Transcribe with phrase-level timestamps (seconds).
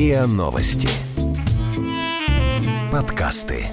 [0.00, 0.88] РИА Новости.
[2.90, 3.66] Подкасты.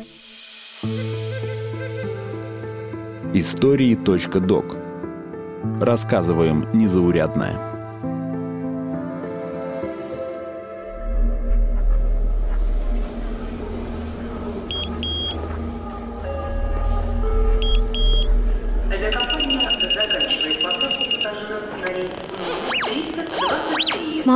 [3.34, 4.76] Истории.док.
[5.80, 7.67] Рассказываем незаурядное.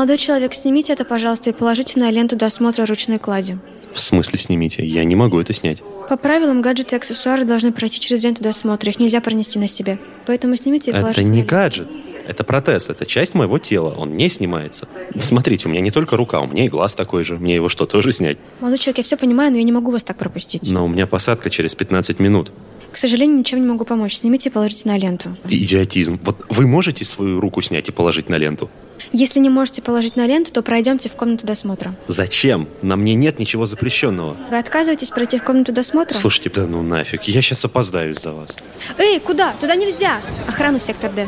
[0.02, 3.60] Молодой человек, снимите это, пожалуйста, и положите на ленту досмотра ручной клади.
[3.94, 4.84] В смысле снимите?
[4.84, 5.84] Я не могу это снять.
[6.10, 8.90] По правилам, гаджеты и аксессуары должны пройти через ленту досмотра.
[8.90, 10.00] Их нельзя пронести на себе.
[10.26, 11.50] Поэтому снимите и Это положите не на ленту.
[11.52, 11.88] гаджет.
[12.28, 14.88] Это протез, это часть моего тела, он не снимается.
[15.20, 17.38] Смотрите, у меня не только рука, у меня и глаз такой же.
[17.38, 18.40] Мне его что, тоже снять?
[18.60, 20.72] Молодой человек, я все понимаю, но я не могу вас так пропустить.
[20.72, 22.52] Но у меня посадка через 15 минут.
[22.92, 24.16] К сожалению, ничем не могу помочь.
[24.18, 25.38] Снимите и положите на ленту.
[25.48, 26.20] Идиотизм.
[26.24, 28.70] Вот вы можете свою руку снять и положить на ленту?
[29.14, 31.96] Если не можете положить на ленту, то пройдемте в комнату досмотра.
[32.08, 32.68] Зачем?
[32.82, 34.38] На мне нет ничего запрещенного.
[34.50, 36.18] Вы отказываетесь пройти в комнату досмотра?
[36.18, 38.58] Слушайте, да ну нафиг, я сейчас опоздаю из-за вас.
[38.98, 39.54] Эй, куда?
[39.60, 40.20] Туда нельзя!
[40.48, 41.28] Охрану в сектор Д.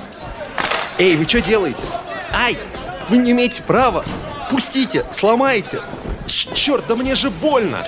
[0.99, 1.81] Эй, вы что делаете?
[2.33, 2.57] Ай!
[3.09, 4.05] Вы не имеете права!
[4.49, 5.05] Пустите!
[5.11, 5.81] Сломайте!
[6.27, 7.83] Черт, да мне же больно!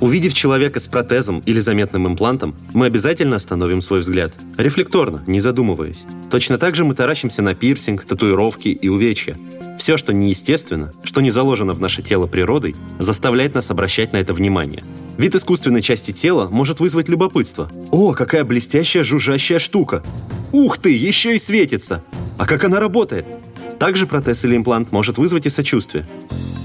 [0.00, 4.32] Увидев человека с протезом или заметным имплантом, мы обязательно остановим свой взгляд.
[4.56, 6.04] Рефлекторно, не задумываясь.
[6.30, 9.36] Точно так же мы таращимся на пирсинг, татуировки и увечья.
[9.76, 14.32] Все, что неестественно, что не заложено в наше тело природой, заставляет нас обращать на это
[14.32, 14.84] внимание.
[15.16, 17.68] Вид искусственной части тела может вызвать любопытство.
[17.90, 20.04] О, какая блестящая жужжащая штука!
[20.52, 22.04] Ух ты, еще и светится!
[22.38, 23.26] А как она работает?
[23.78, 26.06] Также протез или имплант может вызвать и сочувствие.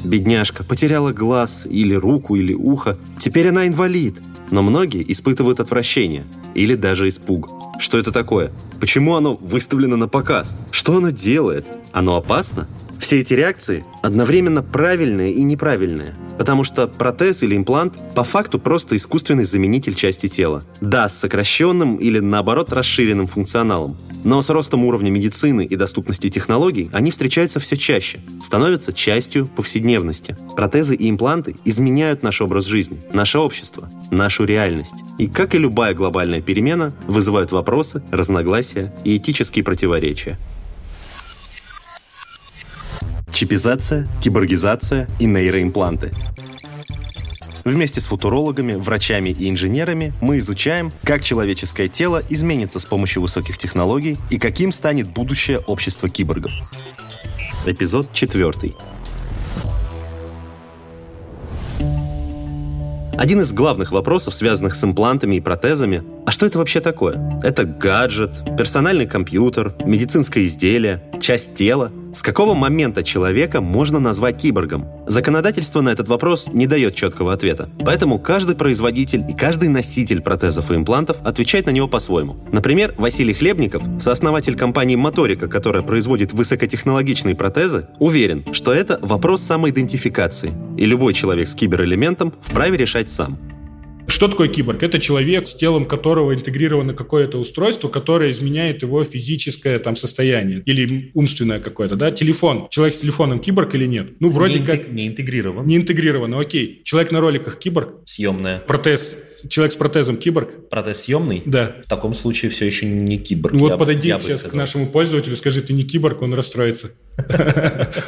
[0.03, 2.97] Бедняжка потеряла глаз или руку или ухо.
[3.19, 4.15] Теперь она инвалид.
[4.51, 7.49] Но многие испытывают отвращение или даже испуг.
[7.79, 8.51] Что это такое?
[8.79, 10.55] Почему оно выставлено на показ?
[10.71, 11.65] Что оно делает?
[11.91, 12.67] Оно опасно?
[13.03, 18.95] Все эти реакции одновременно правильные и неправильные, потому что протез или имплант по факту просто
[18.95, 20.63] искусственный заменитель части тела.
[20.79, 23.97] Да, с сокращенным или наоборот расширенным функционалом.
[24.23, 30.37] Но с ростом уровня медицины и доступности технологий они встречаются все чаще, становятся частью повседневности.
[30.55, 34.95] Протезы и импланты изменяют наш образ жизни, наше общество, нашу реальность.
[35.17, 40.39] И, как и любая глобальная перемена, вызывают вопросы, разногласия и этические противоречия.
[43.33, 46.11] Чипизация, киборгизация и нейроимпланты.
[47.65, 53.57] Вместе с футурологами, врачами и инженерами мы изучаем, как человеческое тело изменится с помощью высоких
[53.57, 56.51] технологий и каким станет будущее общества киборгов.
[57.65, 58.75] Эпизод четвертый.
[63.17, 67.39] Один из главных вопросов, связанных с имплантами и протезами, а что это вообще такое?
[67.41, 71.91] Это гаджет, персональный компьютер, медицинское изделие, часть тела?
[72.13, 74.85] С какого момента человека можно назвать киборгом?
[75.07, 77.69] Законодательство на этот вопрос не дает четкого ответа.
[77.83, 82.37] Поэтому каждый производитель и каждый носитель протезов и имплантов отвечает на него по-своему.
[82.51, 90.53] Например, Василий Хлебников, сооснователь компании «Моторика», которая производит высокотехнологичные протезы, уверен, что это вопрос самоидентификации,
[90.77, 93.39] и любой человек с киберэлементом вправе решать сам.
[94.13, 94.83] Что такое киборг?
[94.83, 101.09] Это человек, с телом которого интегрировано какое-то устройство, которое изменяет его физическое там состояние или
[101.15, 102.11] умственное какое-то, да?
[102.11, 102.67] Телефон.
[102.69, 104.11] Человек с телефоном киборг или нет?
[104.19, 104.87] Ну, вроде не, как...
[104.87, 105.65] не интегрирован.
[105.65, 106.81] Не интегрировано, окей.
[106.83, 108.01] Человек на роликах киборг?
[108.05, 108.59] Съемная.
[108.59, 109.17] Протез.
[109.49, 110.69] Человек с протезом киборг?
[110.69, 111.41] Протез съемный?
[111.43, 111.77] Да.
[111.83, 113.55] В таком случае все еще не киборг.
[113.55, 116.91] Ну вот подойди я сейчас к нашему пользователю, скажи, ты не киборг, он расстроится.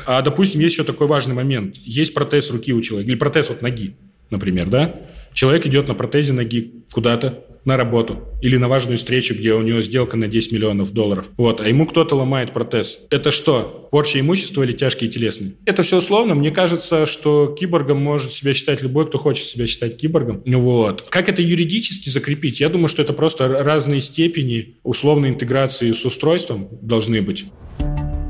[0.05, 1.77] А, допустим, есть еще такой важный момент.
[1.83, 3.95] Есть протез руки у человека, или протез от ноги,
[4.29, 4.95] например, да?
[5.35, 9.81] Человек идет на протезе ноги куда-то, на работу или на важную встречу, где у него
[9.81, 11.29] сделка на 10 миллионов долларов.
[11.35, 13.01] Вот, а ему кто-то ломает протез.
[13.09, 15.55] Это что, порча имущества или тяжкие телесные?
[15.65, 16.35] Это все условно.
[16.35, 20.41] Мне кажется, что киборгом может себя считать любой, кто хочет себя считать киборгом.
[20.45, 21.01] Вот.
[21.09, 22.61] Как это юридически закрепить?
[22.61, 27.47] Я думаю, что это просто разные степени условной интеграции с устройством должны быть.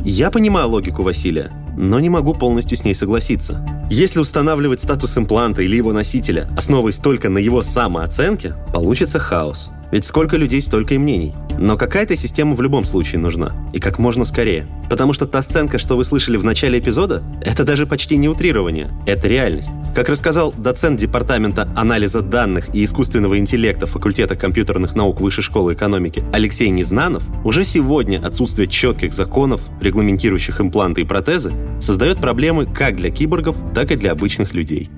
[0.07, 3.65] Я понимаю логику Василия, но не могу полностью с ней согласиться.
[3.89, 9.71] Если устанавливать статус импланта или его носителя, основываясь только на его самооценке, получится хаос.
[9.95, 11.33] Ведь сколько людей, столько и мнений.
[11.57, 13.55] Но какая-то система в любом случае нужна.
[13.71, 14.67] И как можно скорее.
[14.89, 18.91] Потому что та сценка, что вы слышали в начале эпизода, это даже почти не утрирование.
[19.05, 19.69] Это реальность.
[19.95, 26.25] Как рассказал доцент Департамента анализа данных и искусственного интеллекта факультета компьютерных наук Высшей школы экономики
[26.33, 33.11] Алексей Незнанов, уже сегодня отсутствие четких законов, регламентирующих импланты и протезы, создает проблемы как для
[33.11, 34.89] киборгов, так и для обычных людей.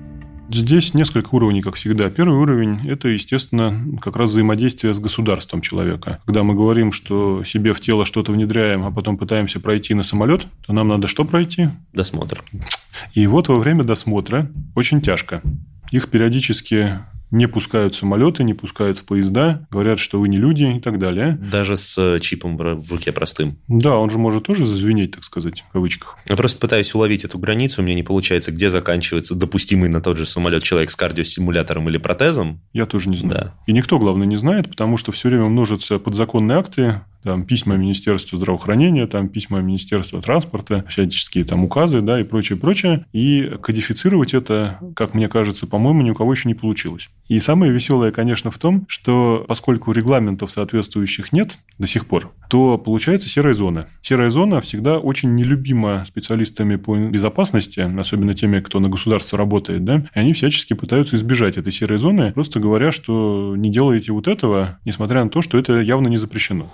[0.50, 2.08] Здесь несколько уровней, как всегда.
[2.08, 6.20] Первый уровень– это, естественно, как раз взаимодействие с государством человека.
[6.24, 10.46] Когда мы говорим, что себе в тело что-то внедряем, а потом пытаемся пройти на самолет,
[10.66, 11.68] то нам надо что пройти?
[11.92, 12.42] Досмотр.
[13.12, 15.42] И вот во время досмотра очень тяжко.
[15.90, 16.98] Их периодически
[17.30, 21.38] не пускают самолеты, не пускают в поезда, говорят, что вы не люди и так далее.
[21.50, 23.58] Даже с э, чипом в руке простым.
[23.68, 26.16] Да, он же может тоже зазвенеть, так сказать, в кавычках.
[26.28, 30.16] Я просто пытаюсь уловить эту границу, у меня не получается, где заканчивается допустимый на тот
[30.16, 32.60] же самолет человек с кардиостимулятором или протезом.
[32.72, 33.28] Я тоже не знаю.
[33.28, 33.54] Да.
[33.66, 38.38] И никто, главное, не знает, потому что все время множатся подзаконные акты, там письма Министерства
[38.38, 43.06] здравоохранения, там письма Министерства транспорта, всяческие там указы, да, и прочее, прочее.
[43.12, 47.08] И кодифицировать это, как мне кажется, по-моему, ни у кого еще не получилось.
[47.28, 52.78] И самое веселое, конечно, в том, что поскольку регламентов соответствующих нет до сих пор, то
[52.78, 53.88] получается серая зона.
[54.00, 60.06] Серая зона всегда очень нелюбима специалистами по безопасности, особенно теми, кто на государство работает, да,
[60.14, 64.78] и они всячески пытаются избежать этой серой зоны, просто говоря, что не делайте вот этого,
[64.84, 66.70] несмотря на то, что это явно не запрещено.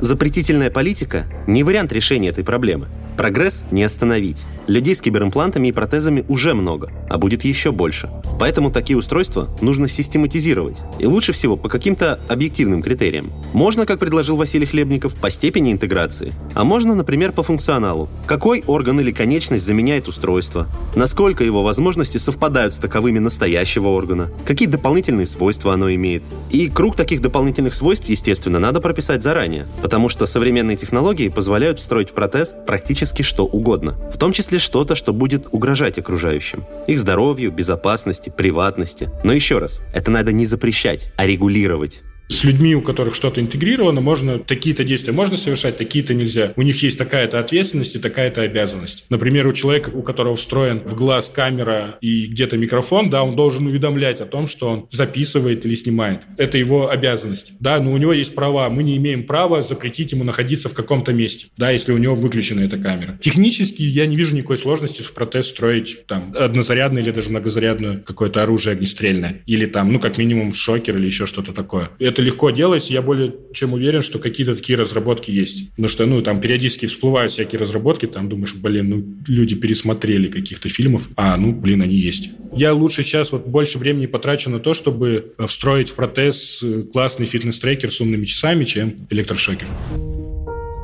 [0.00, 2.88] Запретительная политика– не вариант решения этой проблемы.
[3.16, 4.44] Прогресс не остановить.
[4.66, 8.10] Людей с киберимплантами и протезами уже много, а будет еще больше.
[8.40, 10.76] Поэтому такие устройства нужно систематизировать.
[10.98, 13.30] И лучше всего по каким-то объективным критериям.
[13.52, 16.32] Можно, как предложил Василий Хлебников, по степени интеграции.
[16.54, 18.08] А можно, например, по функционалу.
[18.26, 20.66] Какой орган или конечность заменяет устройство?
[20.96, 24.30] Насколько его возможности совпадают с таковыми настоящего органа?
[24.44, 26.24] Какие дополнительные свойства оно имеет?
[26.50, 32.10] И круг таких дополнительных свойств, естественно, надо прописать заранее, потому что современные технологии позволяют встроить
[32.10, 36.64] в протез практически что угодно, в том числе что-то, что будет угрожать окружающим.
[36.86, 39.10] Их здоровью, безопасности, приватности.
[39.24, 42.02] Но еще раз, это надо не запрещать, а регулировать.
[42.28, 46.52] С людьми, у которых что-то интегрировано, можно такие-то действия можно совершать, такие-то нельзя.
[46.56, 49.06] У них есть такая-то ответственность и такая-то обязанность.
[49.10, 53.66] Например, у человека, у которого встроен в глаз камера и где-то микрофон, да, он должен
[53.66, 56.22] уведомлять о том, что он записывает или снимает.
[56.36, 57.52] Это его обязанность.
[57.60, 58.68] Да, но у него есть права.
[58.68, 62.60] Мы не имеем права запретить ему находиться в каком-то месте, да, если у него выключена
[62.60, 63.16] эта камера.
[63.20, 68.42] Технически я не вижу никакой сложности в протез строить там однозарядное или даже многозарядное какое-то
[68.42, 69.42] оружие огнестрельное.
[69.46, 71.90] Или там, ну, как минимум, шокер или еще что-то такое.
[71.98, 75.68] Это это легко делать, я более чем уверен, что какие-то такие разработки есть.
[75.70, 80.70] Потому что, ну, там периодически всплывают всякие разработки, там думаешь, блин, ну, люди пересмотрели каких-то
[80.70, 82.30] фильмов, а, ну, блин, они есть.
[82.54, 87.26] Я лучше сейчас вот больше времени потрачу на то, чтобы встроить в протез э, классный
[87.26, 89.66] фитнес-трекер с умными часами, чем электрошокер.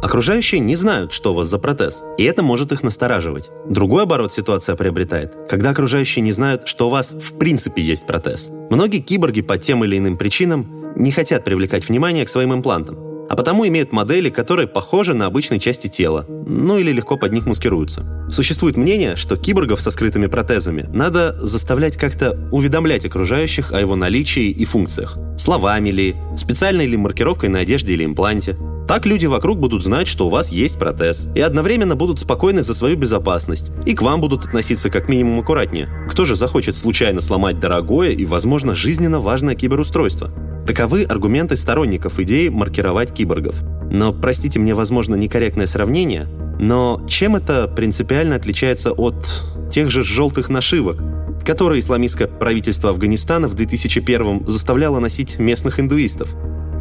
[0.03, 3.49] Окружающие не знают, что у вас за протез, и это может их настораживать.
[3.71, 8.51] Другой оборот ситуация приобретает, когда окружающие не знают, что у вас в принципе есть протез.
[8.69, 13.37] Многие киборги по тем или иным причинам не хотят привлекать внимание к своим имплантам, а
[13.37, 18.05] потому имеют модели, которые похожи на обычные части тела, ну или легко под них маскируются.
[18.31, 24.51] Существует мнение, что киборгов со скрытыми протезами надо заставлять как-то уведомлять окружающих о его наличии
[24.51, 25.19] и функциях.
[25.39, 28.57] Словами ли, специальной ли маркировкой на одежде или импланте.
[28.87, 32.75] Так люди вокруг будут знать, что у вас есть протез, и одновременно будут спокойны за
[32.75, 35.89] свою безопасность, и к вам будут относиться как минимум аккуратнее.
[36.11, 40.33] Кто же захочет случайно сломать дорогое и, возможно, жизненно важное киберустройство?
[40.67, 43.57] Таковы аргументы сторонников идеи маркировать киборгов.
[43.91, 46.29] Но, простите мне, возможно, некорректное сравнение,
[46.59, 49.27] но чем это принципиально отличается от
[49.73, 50.99] тех же желтых нашивок,
[51.45, 56.33] которые исламистское правительство Афганистана в 2001 заставляло носить местных индуистов?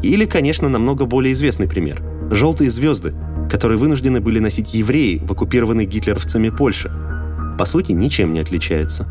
[0.04, 3.16] Или, конечно, намного более известный пример– желтые звезды,
[3.50, 6.92] которые вынуждены были носить евреи в оккупированной гитлеровцами Польше.
[7.58, 9.08] По сути, ничем не отличается.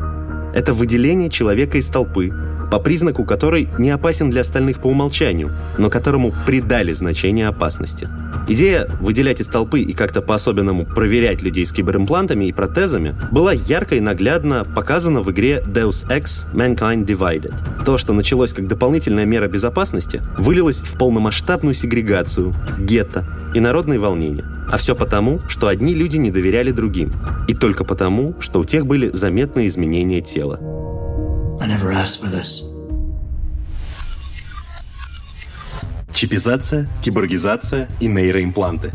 [0.55, 2.31] Это выделение человека из толпы,
[2.71, 8.07] по признаку которой не опасен для остальных по умолчанию, но которому придали значение опасности.
[8.47, 13.95] Идея выделять из толпы и как-то по-особенному проверять людей с киберимплантами и протезами была ярко
[13.95, 17.53] и наглядно показана в игре Deus Ex Mankind Divided.
[17.85, 24.45] То, что началось как дополнительная мера безопасности, вылилось в полномасштабную сегрегацию, гетто и народные волнения.
[24.71, 27.11] А все потому, что одни люди не доверяли другим.
[27.49, 30.80] И только потому, что у тех были заметные изменения тела.
[31.61, 32.63] I never asked for this.
[36.11, 38.91] Чипизация, киборгизация и нейроимпланты.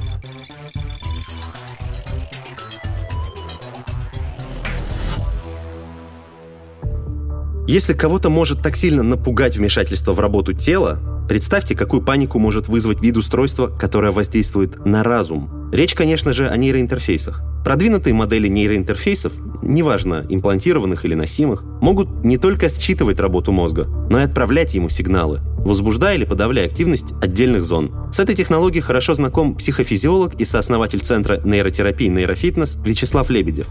[7.69, 13.01] Если кого-то может так сильно напугать вмешательство в работу тела, Представьте, какую панику может вызвать
[13.01, 15.71] вид устройства, которое воздействует на разум.
[15.73, 17.43] Речь, конечно же, о нейроинтерфейсах.
[17.65, 24.23] Продвинутые модели нейроинтерфейсов, неважно, имплантированных или носимых, могут не только считывать работу мозга, но и
[24.23, 27.93] отправлять ему сигналы, возбуждая или подавляя активность отдельных зон.
[28.13, 33.67] С этой технологией хорошо знаком психофизиолог и сооснователь Центра нейротерапии нейрофитнес Вячеслав Лебедев.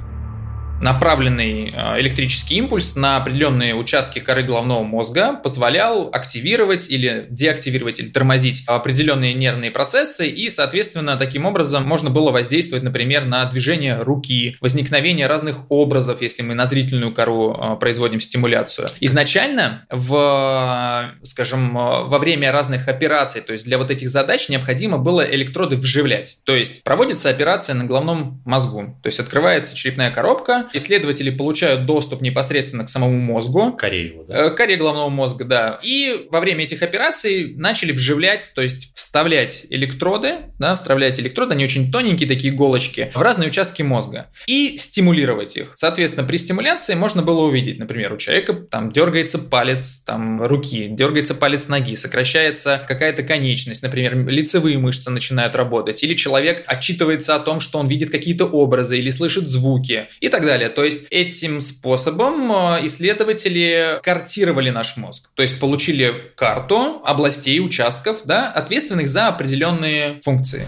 [0.82, 8.10] Направленный э, электрический импульс на определенные участки коры головного мозга позволял активировать или деактивировать или
[8.10, 14.58] тормозить определенные нервные процессы, и, соответственно, таким образом можно было воздействовать, например, на движение руки,
[14.62, 18.90] возникновение разных образов, если мы на зрительную кору э, производим стимуляцию.
[19.00, 25.22] Изначально, в, скажем, во время разных операций, то есть для вот этих задач необходимо было
[25.22, 26.38] электроды вживлять.
[26.44, 32.22] То есть проводится операция на головном мозгу, то есть открывается черепная коробка, исследователи получают доступ
[32.22, 33.74] непосредственно к самому мозгу.
[33.78, 34.46] Коре его, да?
[34.46, 35.80] Э, коре головного мозга, да.
[35.84, 41.64] И во время этих операций начали вживлять, то есть вставлять электроды, да, вставлять электроды, они
[41.64, 44.30] очень тоненькие, такие иголочки, в разные участки мозга.
[44.48, 45.72] И стимулировать их.
[45.76, 51.36] Соответственно, при стимуляции можно было увидеть, например, у человека там дергается палец там, руки, дергается
[51.36, 57.60] палец ноги, сокращается какая-то конечность, например, лицевые мышцы начинают работать, или человек отчитывается о том,
[57.60, 60.70] что он видит какие-то образы или слышит звуки и так далее далее.
[60.70, 65.30] То есть этим способом э, исследователи картировали наш мозг.
[65.36, 70.66] То есть получили карту областей, участков, да, ответственных за определенные функции.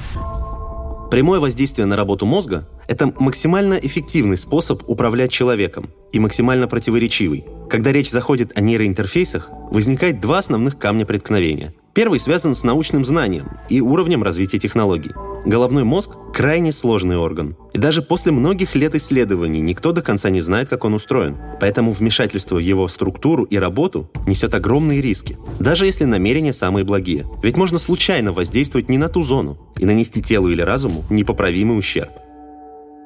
[1.09, 7.45] Прямое воздействие на работу мозга– это максимально эффективный способ управлять человеком и максимально противоречивый.
[7.69, 11.73] Когда речь заходит о нейроинтерфейсах, возникает два основных камня преткновения.
[11.97, 15.13] Первый связан с научным знанием и уровнем развития технологий.
[15.47, 17.57] Головной мозг– крайне сложный орган.
[17.73, 21.37] И даже после многих лет исследований никто до конца не знает, как он устроен.
[21.59, 25.39] Поэтому вмешательство в его структуру и работу несет огромные риски.
[25.59, 27.25] Даже если намерения самые благие.
[27.41, 32.11] Ведь можно случайно воздействовать не на ту зону и нанести телу или разуму непоправимый ущерб.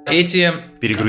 [0.06, 0.52] Эти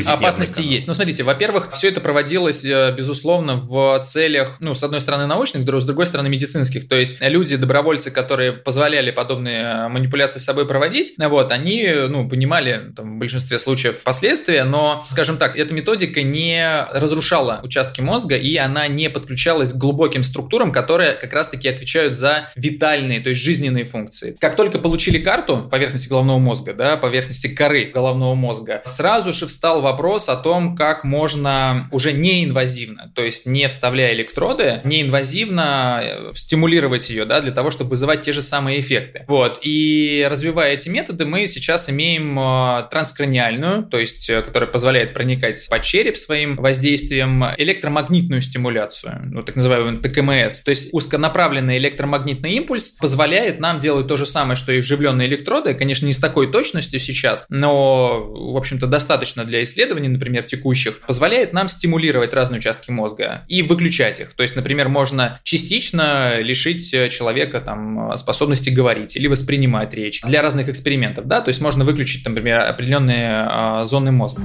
[0.06, 0.86] опасности есть.
[0.86, 5.62] Ну, смотрите, во-первых, все это проводилось, э, безусловно, в целях, ну, с одной стороны, научных,
[5.62, 6.88] с другой стороны, медицинских.
[6.88, 12.28] То есть люди, добровольцы, которые позволяли подобные э, манипуляции с собой проводить, вот, они, ну,
[12.28, 18.36] понимали там, в большинстве случаев последствия, но, скажем так, эта методика не разрушала участки мозга,
[18.36, 23.40] и она не подключалась к глубоким структурам, которые как раз-таки отвечают за витальные, то есть
[23.40, 24.34] жизненные функции.
[24.40, 29.80] Как только получили карту поверхности головного мозга, да, поверхности коры головного мозга, сразу же встал
[29.80, 37.08] вопрос о том, как можно уже неинвазивно, то есть не вставляя электроды, неинвазивно э, стимулировать
[37.10, 39.24] ее, да, для того, чтобы вызывать те же самые эффекты.
[39.28, 39.60] Вот.
[39.62, 45.68] И развивая эти методы, мы сейчас имеем э, транскраниальную, то есть, э, которая позволяет проникать
[45.70, 50.62] под череп своим воздействием, электромагнитную стимуляцию, ну, так называемую ТКМС.
[50.62, 55.74] То есть узконаправленный электромагнитный импульс позволяет нам делать то же самое, что и вживленные электроды,
[55.74, 61.00] конечно, не с такой точностью сейчас, но, в общем общем-то, достаточно для исследований, например, текущих,
[61.00, 64.34] позволяет нам стимулировать разные участки мозга и выключать их.
[64.34, 70.68] То есть, например, можно частично лишить человека там, способности говорить или воспринимать речь для разных
[70.68, 74.42] экспериментов, да, то есть можно выключить, например, определенные э, зоны мозга.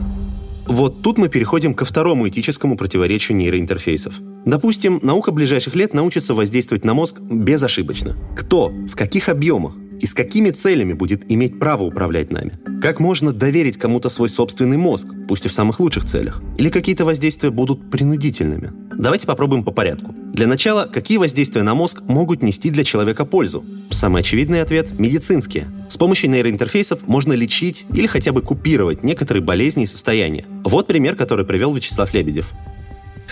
[0.66, 4.16] Вот тут мы переходим ко второму этическому противоречию нейроинтерфейсов.
[4.46, 8.18] Допустим, наука ближайших лет научится воздействовать на мозг безошибочно.
[8.36, 12.60] Кто, в каких объемах, и с какими целями будет иметь право управлять нами?
[12.82, 16.42] Как можно доверить кому-то свой собственный мозг, пусть и в самых лучших целях?
[16.58, 18.72] Или какие-то воздействия будут принудительными?
[18.98, 20.14] Давайте попробуем по порядку.
[20.34, 23.64] Для начала, какие воздействия на мозг могут нести для человека пользу?
[23.92, 25.68] Самый очевидный ответ– медицинские.
[25.90, 30.46] С помощью нейроинтерфейсов можно лечить или хотя бы купировать некоторые болезни и состояния.
[30.64, 32.52] Вот пример, который привел Вячеслав Лебедев.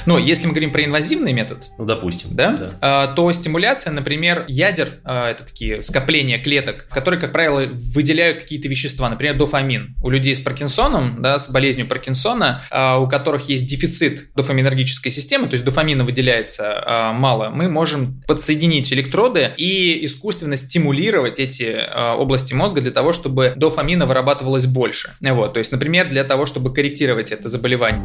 [0.06, 2.70] Но если мы говорим про инвазивный метод, ну, допустим, да, да.
[2.82, 8.68] А, то стимуляция, например, ядер, а, это такие скопления клеток, которые, как правило, выделяют какие-то
[8.68, 9.96] вещества, например, дофамин.
[10.04, 15.48] У людей с Паркинсоном, да, с болезнью Паркинсона, а, у которых есть дефицит дофаминергической системы,
[15.48, 21.76] то есть дофамина выделяется мало, мы можем подсоединить электроды и искусственно стимулировать эти
[22.16, 25.16] области мозга для того, чтобы дофамина вырабатывалось больше.
[25.22, 28.02] Вот, то есть, например, для того, чтобы корректировать это заболевание.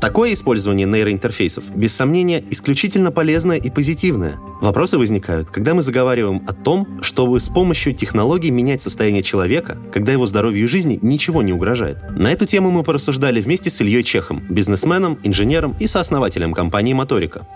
[0.00, 4.38] Такое использование нейроинтерфейсов, без сомнения, исключительно полезное и позитивное.
[4.62, 10.12] Вопросы возникают, когда мы заговариваем о том, чтобы с помощью технологий менять состояние человека, когда
[10.12, 11.98] его здоровью и жизни ничего не угрожает.
[12.16, 17.46] На эту тему мы порассуждали вместе с Ильей Чехом, бизнесменом, инженером и сооснователем компании «Моторика».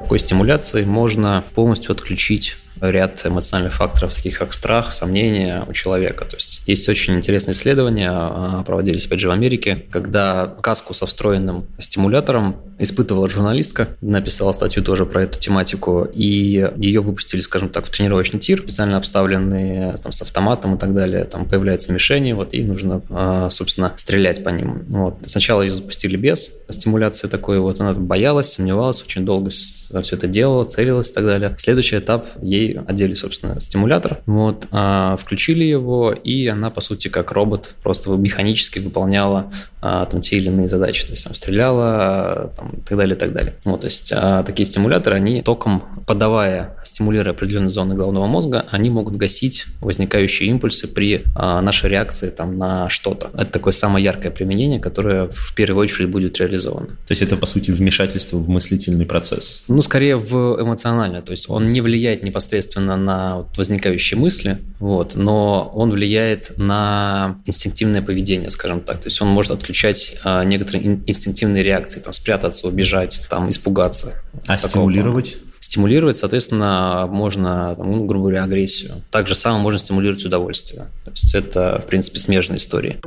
[0.00, 6.24] Такой стимуляцией можно полностью отключить ряд эмоциональных факторов, таких как страх, сомнения у человека.
[6.24, 11.06] То есть есть очень интересные исследования, а, проводились опять же в Америке, когда каску со
[11.06, 17.86] встроенным стимулятором испытывала журналистка, написала статью тоже про эту тематику, и ее выпустили, скажем так,
[17.86, 21.24] в тренировочный тир, специально обставленный там, с автоматом и так далее.
[21.24, 24.84] Там появляются мишени, вот, и нужно, а, собственно, стрелять по ним.
[24.88, 25.18] Вот.
[25.24, 30.64] Сначала ее запустили без стимуляции такой, вот она боялась, сомневалась, очень долго все это делала,
[30.64, 31.54] целилась и так далее.
[31.58, 37.08] Следующий этап ей ей одели, собственно, стимулятор, вот, а, включили его, и она, по сути,
[37.08, 39.50] как робот, просто механически выполняла
[39.80, 43.18] а, там те или иные задачи, то есть там стреляла, там, и так далее, и
[43.18, 43.54] так далее.
[43.64, 48.90] Вот, то есть а, такие стимуляторы, они током, подавая, стимулируя определенные зоны головного мозга, они
[48.90, 53.30] могут гасить возникающие импульсы при а, нашей реакции там на что-то.
[53.34, 56.86] Это такое самое яркое применение, которое в первую очередь будет реализовано.
[56.88, 59.64] То есть это, по сути, вмешательство в мыслительный процесс?
[59.68, 61.22] Ну, скорее в эмоциональное.
[61.22, 62.51] То есть он не влияет непосредственно
[62.96, 68.98] на вот возникающие мысли, вот, но он влияет на инстинктивное поведение, скажем так.
[68.98, 74.22] То есть он может отключать а, некоторые инстинктивные реакции, там, спрятаться, убежать, там, испугаться.
[74.46, 75.36] А стимулировать?
[75.60, 79.02] Стимулировать, соответственно, можно, там, ну, грубо говоря, агрессию.
[79.10, 80.86] Так же самое можно стимулировать удовольствие.
[81.04, 83.00] То есть это, в принципе, смежные истории.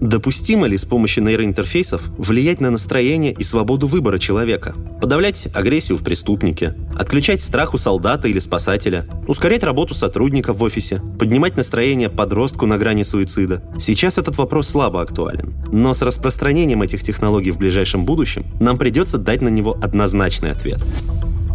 [0.00, 4.74] Допустимо ли с помощью нейроинтерфейсов влиять на настроение и свободу выбора человека?
[5.00, 11.02] Подавлять агрессию в преступнике, отключать страх у солдата или спасателя, ускорять работу сотрудников в офисе,
[11.18, 13.62] поднимать настроение подростку на грани суицида?
[13.80, 15.54] Сейчас этот вопрос слабо актуален.
[15.72, 20.80] Но с распространением этих технологий в ближайшем будущем нам придется дать на него однозначный ответ.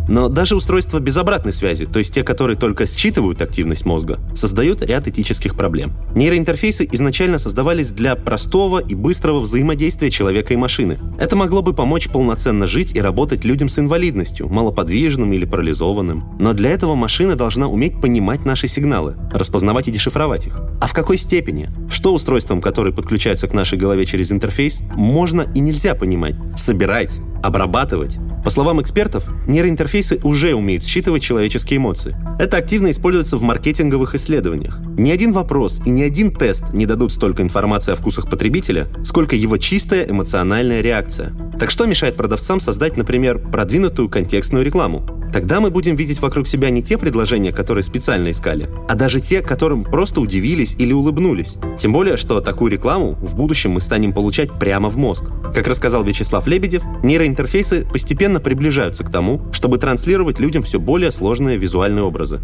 [0.08, 4.82] Но даже устройства без обратной связи, то есть те, которые только считывают активность мозга, создают
[4.82, 5.94] ряд этических проблем.
[6.16, 11.00] Нейроинтерфейсы изначально создавались для простого и быстрого взаимодействия человека и машины.
[11.20, 16.38] Это могло бы помочь полноценно жить и работать людям с инвалидностью, малоподвижным или парализованным.
[16.40, 20.60] Но для этого машина должна уметь понимать наши сигналы, распознавать и дешифровать их.
[20.82, 21.70] А в какой степени?
[21.90, 28.18] Что устройством, которые подключаются к нашей голове через интерфейс, можно и нельзя понимать, собирать, обрабатывать?
[28.44, 29.26] По словам экспертов,
[29.94, 32.16] нейроинтерфейсы уже умеют считывать человеческие эмоции.
[32.40, 34.80] Это активно используется в маркетинговых исследованиях.
[34.98, 39.36] Ни один вопрос и ни один тест не дадут столько информации о вкусах потребителя, сколько
[39.36, 41.34] его чистая эмоциональная реакция.
[41.60, 45.06] Так что мешает продавцам создать, например, продвинутую контекстную рекламу?
[45.34, 49.42] Тогда мы будем видеть вокруг себя не те предложения, которые специально искали, а даже те,
[49.42, 51.56] которым просто удивились или улыбнулись.
[51.80, 55.26] Тем более, что такую рекламу в будущем мы станем получать прямо в мозг.
[55.56, 61.58] Как рассказал Вячеслав Лебедев, нейроинтерфейсы постепенно приближаются к тому, чтобы транслировать людям все более сложные
[61.58, 62.40] визуальные образы.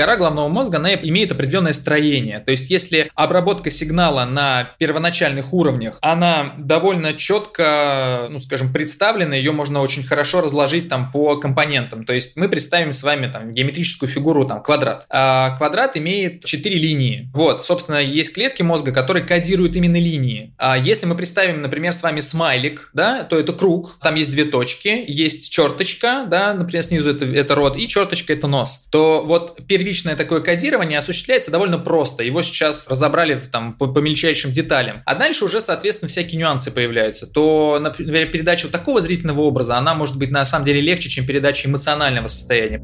[0.00, 2.40] Кора головного мозга, она имеет определенное строение.
[2.40, 9.52] То есть, если обработка сигнала на первоначальных уровнях, она довольно четко, ну, скажем, представлена, ее
[9.52, 12.06] можно очень хорошо разложить там по компонентам.
[12.06, 15.04] То есть, мы представим с вами там геометрическую фигуру, там, квадрат.
[15.10, 17.28] А квадрат имеет 4 линии.
[17.34, 20.54] Вот, собственно, есть клетки мозга, которые кодируют именно линии.
[20.56, 24.46] А если мы представим, например, с вами смайлик, да, то это круг, там есть две
[24.46, 28.86] точки, есть черточка, да, например, снизу это, это рот, и черточка это нос.
[28.90, 32.22] То вот первичный первичное такое кодирование осуществляется довольно просто.
[32.22, 35.02] Его сейчас разобрали там, по, по мельчайшим деталям.
[35.04, 37.26] А дальше уже, соответственно, всякие нюансы появляются.
[37.26, 41.26] То, например, передача вот такого зрительного образа, она может быть на самом деле легче, чем
[41.26, 42.80] передача эмоционального состояния.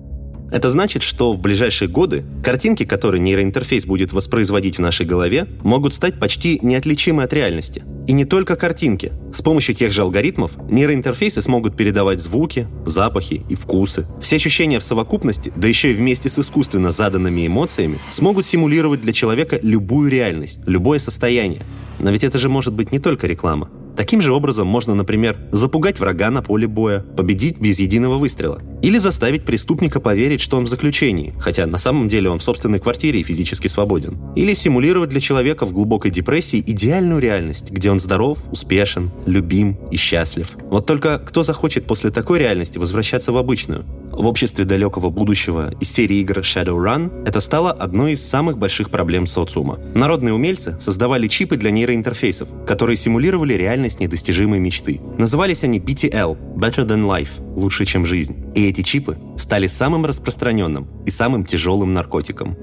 [0.50, 5.92] Это значит, что в ближайшие годы картинки, которые нейроинтерфейс будет воспроизводить в нашей голове, могут
[5.94, 7.84] стать почти неотличимы от реальности.
[8.06, 9.12] И не только картинки.
[9.34, 14.06] С помощью тех же алгоритмов нейроинтерфейсы смогут передавать звуки, запахи и вкусы.
[14.22, 19.12] Все ощущения в совокупности, да еще и вместе с искусственно заданными эмоциями, смогут симулировать для
[19.12, 21.62] человека любую реальность, любое состояние.
[21.98, 23.68] Но ведь это же может быть не только реклама.
[23.96, 28.60] Таким же образом можно, например, запугать врага на поле боя, победить без единого выстрела.
[28.82, 32.78] Или заставить преступника поверить, что он в заключении, хотя на самом деле он в собственной
[32.78, 34.18] квартире и физически свободен.
[34.36, 39.96] Или симулировать для человека в глубокой депрессии идеальную реальность, где он здоров, успешен, любим и
[39.96, 40.50] счастлив.
[40.64, 43.86] Вот только кто захочет после такой реальности возвращаться в обычную?
[44.16, 49.26] В обществе далекого будущего из серии игр Shadowrun это стало одной из самых больших проблем
[49.26, 49.78] социума.
[49.94, 55.02] Народные умельцы создавали чипы для нейроинтерфейсов, которые симулировали реальность недостижимой мечты.
[55.18, 58.42] Назывались они BTL– Better Than Life– лучше, чем жизнь.
[58.54, 62.56] И эти чипы стали самым распространенным и самым тяжелым наркотиком.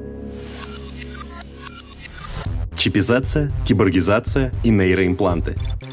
[2.76, 5.54] Чипизация, киборгизация и нейроимпланты–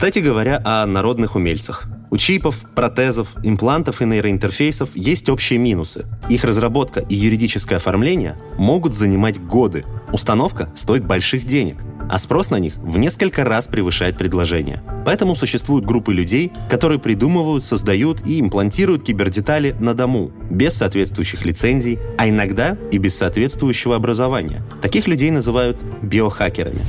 [0.00, 1.84] Кстати говоря, о народных умельцах.
[2.10, 6.06] У чипов, протезов, имплантов и нейроинтерфейсов есть общие минусы.
[6.30, 9.84] Их разработка и юридическое оформление могут занимать годы.
[10.10, 11.76] Установка стоит больших денег,
[12.08, 14.82] а спрос на них в несколько раз превышает предложение.
[15.04, 21.98] Поэтому существуют группы людей, которые придумывают, создают и имплантируют кибердетали на дому, без соответствующих лицензий,
[22.16, 24.62] а иногда и без соответствующего образования.
[24.80, 26.80] Таких людей называют биохакерами.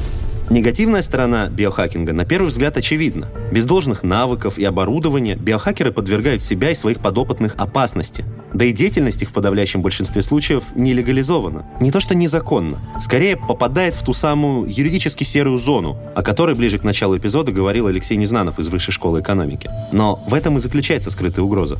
[0.52, 3.30] Негативная сторона биохакинга на первый взгляд очевидна.
[3.54, 8.26] Без должных навыков и оборудования биохакеры подвергают себя и своих подопытных опасности.
[8.54, 11.66] Да и деятельность их в подавляющем большинстве случаев не легализована.
[11.80, 16.80] Не то что незаконно, скорее попадает в ту самую юридически серую зону, о которой ближе
[16.80, 19.70] к началу эпизода говорил Алексей Незнанов из Высшей школы экономики.
[19.94, 21.78] Но в этом и заключается скрытая угроза.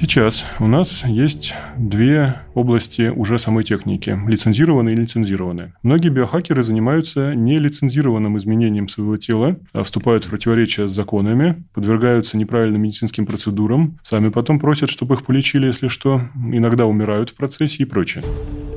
[0.00, 5.74] Сейчас у нас есть две области уже самой техники– лицензированные и лицензированные.
[5.82, 12.80] Многие биохакеры занимаются нелицензированным изменением своего тела, а вступают в противоречие с законами, подвергаются неправильным
[12.80, 17.84] медицинским процедурам, сами потом просят, чтобы их полечили, если что, иногда умирают в процессе и
[17.84, 18.24] прочее.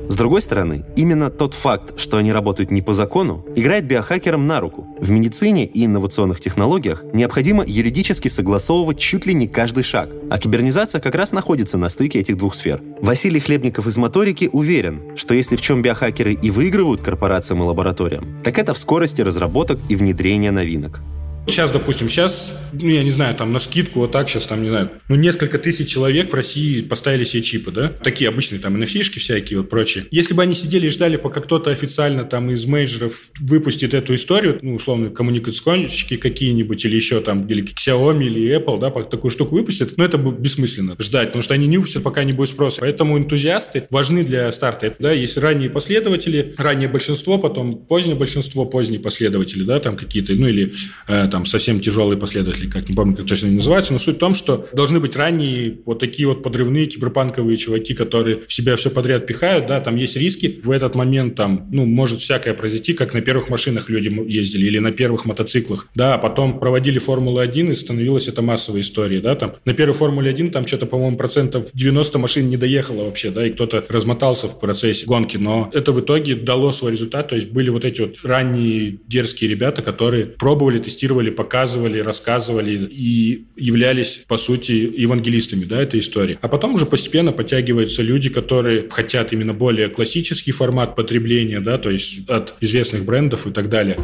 [0.08, 4.60] С другой стороны, именно тот факт, что они работают не по закону, играет биохакерам на
[4.60, 4.86] руку.
[5.00, 11.00] В медицине и инновационных технологиях необходимо юридически согласовывать чуть ли не каждый шаг, а кибернизация
[11.00, 12.82] как раз находится на стыке этих двух сфер.
[13.00, 18.42] Василий Хлебников из моторики уверен, что если в чем биохакеры и выигрывают корпорациям и лабораториям,
[18.44, 21.00] так это в скорости разработок и внедрения новинок.
[21.46, 24.70] Сейчас, допустим, сейчас, ну, я не знаю, там, на скидку, вот так сейчас, там, не
[24.70, 27.88] знаю, ну, несколько тысяч человек в России поставили себе чипы, да?
[27.88, 30.06] Такие обычные, там, nft всякие, вот, прочие.
[30.10, 34.58] Если бы они сидели и ждали, пока кто-то официально, там, из мейджеров выпустит эту историю,
[34.62, 39.96] ну, условно, коммуникационщики какие-нибудь, или еще, там, или Xiaomi, или Apple, да, такую штуку выпустят,
[39.98, 42.80] но это бы бессмысленно ждать, потому что они не выпустят, пока не будет спроса.
[42.80, 49.00] Поэтому энтузиасты важны для старта, да, есть ранние последователи, раннее большинство, потом позднее большинство, поздние
[49.00, 50.72] последователи, да, там, какие-то, ну, или
[51.06, 54.18] э, там совсем тяжелые последователи, как не помню, как точно они называются, но суть в
[54.20, 58.88] том, что должны быть ранние вот такие вот подрывные киберпанковые чуваки, которые в себя все
[58.88, 63.14] подряд пихают, да, там есть риски, в этот момент там, ну, может всякое произойти, как
[63.14, 67.74] на первых машинах люди ездили или на первых мотоциклах, да, а потом проводили Формулу-1 и
[67.74, 69.54] становилась это массовой историей, да, там.
[69.64, 73.84] На первой Формуле-1 там что-то, по-моему, процентов 90 машин не доехало вообще, да, и кто-то
[73.88, 77.84] размотался в процессе гонки, но это в итоге дало свой результат, то есть были вот
[77.84, 84.72] эти вот ранние дерзкие ребята, которые пробовали, тестировали описывали, показывали, рассказывали и являлись, по сути,
[84.72, 86.38] евангелистами да, этой истории.
[86.40, 91.90] А потом уже постепенно подтягиваются люди, которые хотят именно более классический формат потребления, да, то
[91.90, 93.96] есть от известных брендов и так далее.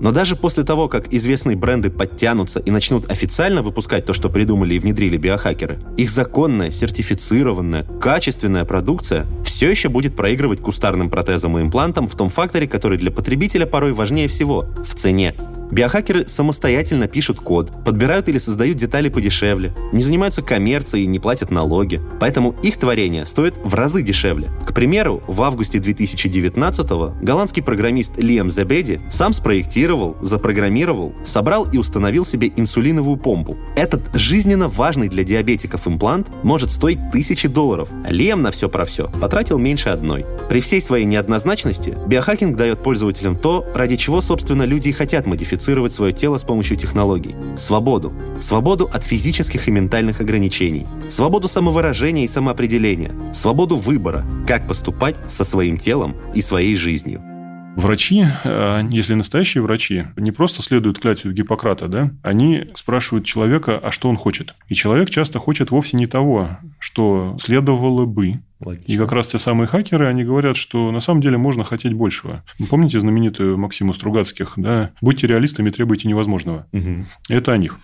[0.00, 4.74] Но даже после того, как известные бренды подтянутся и начнут официально выпускать то, что придумали
[4.74, 11.62] и внедрили биохакеры, их законная, сертифицированная, качественная продукция все еще будет проигрывать кустарным протезам и
[11.62, 15.34] имплантам в том факторе, который для потребителя порой важнее всего– в цене.
[15.70, 21.50] Биохакеры самостоятельно пишут код, подбирают или создают детали подешевле, не занимаются коммерцией и не платят
[21.50, 22.00] налоги.
[22.18, 24.50] Поэтому их творение стоит в разы дешевле.
[24.66, 32.24] К примеру, в августе 2019-го голландский программист Лиам Зебеди сам спроектировал, запрограммировал, собрал и установил
[32.24, 33.56] себе инсулиновую помпу.
[33.76, 37.88] Этот жизненно важный для диабетиков имплант может стоить тысячи долларов.
[38.08, 40.26] Лиам на все про все потратил меньше одной.
[40.48, 45.59] При всей своей неоднозначности биохакинг дает пользователям то, ради чего, собственно, люди и хотят модифицировать
[45.60, 47.34] модифицировать свое тело с помощью технологий.
[47.58, 48.12] Свободу.
[48.40, 50.86] Свободу от физических и ментальных ограничений.
[51.10, 53.12] Свободу самовыражения и самоопределения.
[53.34, 57.29] Свободу выбора, как поступать со своим телом и своей жизнью.
[57.76, 63.90] Врачи, э, если настоящие врачи, не просто следуют клятве Гиппократа, да, они спрашивают человека, а
[63.90, 64.54] что он хочет.
[64.68, 68.40] И человек часто хочет вовсе не того, что следовало бы.
[68.62, 68.92] Логично.
[68.92, 72.44] И как раз те самые хакеры, они говорят, что на самом деле можно хотеть большего.
[72.58, 74.90] Вы помните знаменитую Максиму Стругацких, да?
[75.00, 76.66] Будьте реалистами, требуйте невозможного.
[76.72, 77.06] Угу.
[77.30, 77.78] Это о них.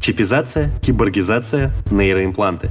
[0.00, 2.70] Чипизация, киборгизация, нейроимпланты.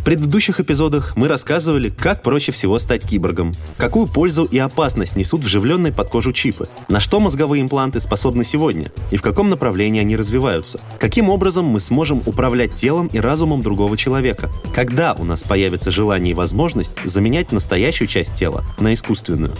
[0.00, 5.40] В предыдущих эпизодах мы рассказывали, как проще всего стать киборгом, какую пользу и опасность несут
[5.40, 10.16] вживленные под кожу чипы, на что мозговые импланты способны сегодня и в каком направлении они
[10.16, 15.90] развиваются, каким образом мы сможем управлять телом и разумом другого человека, когда у нас появится
[15.90, 19.52] желание и возможность заменять настоящую часть тела на искусственную.